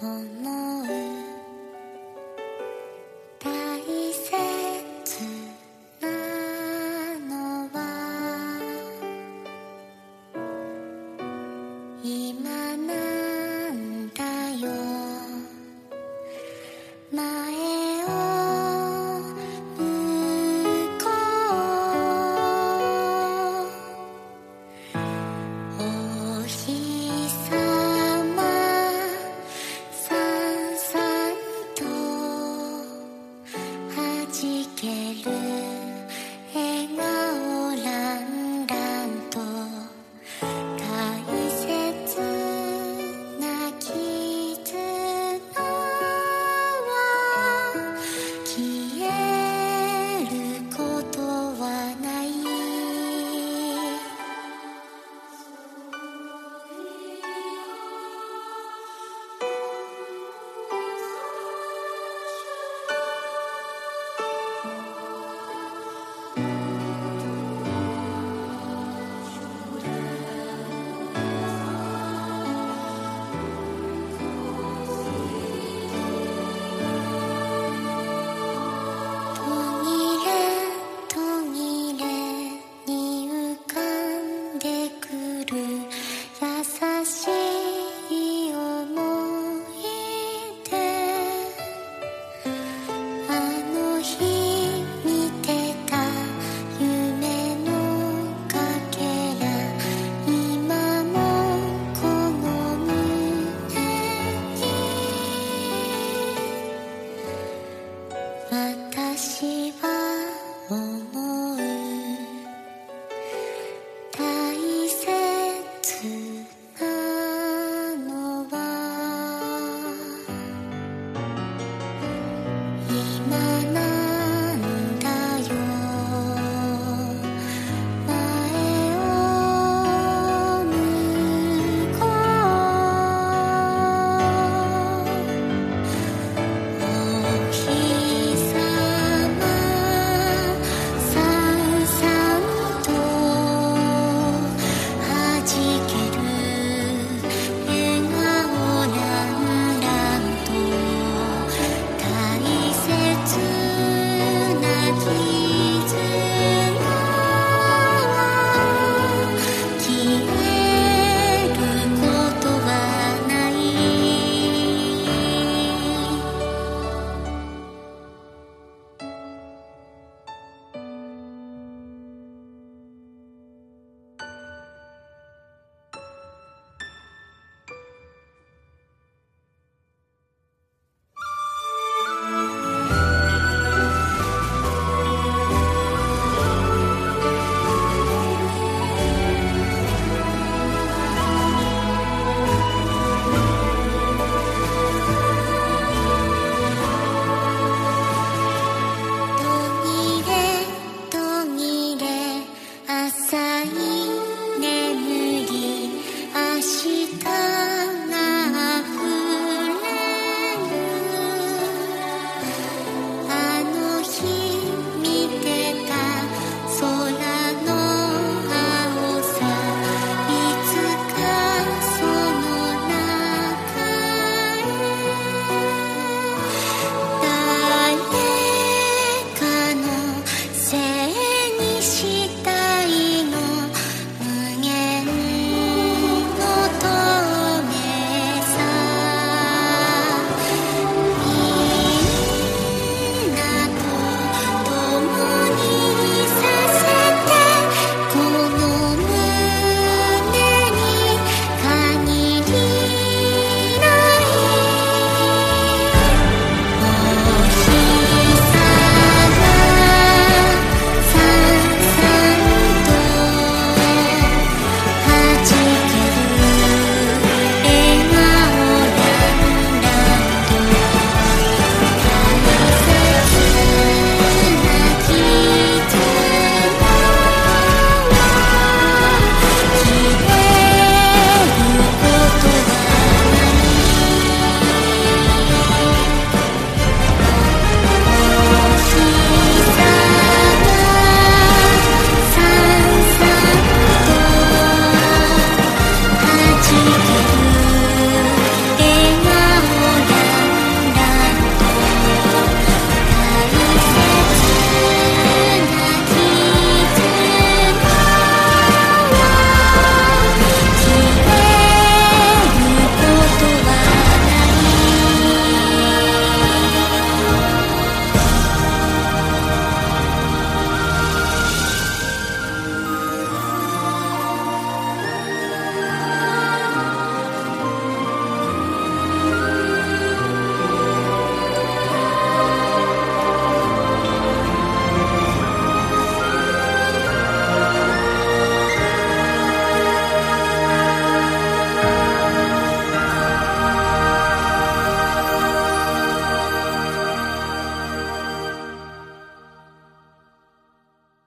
Oh 0.00 0.22
no. 0.22 0.57